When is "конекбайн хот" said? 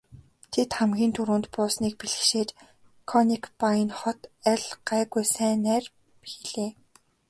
3.09-4.19